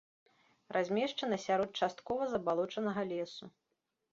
[0.75, 3.45] Размешчана сярод часткова забалочанага лесу.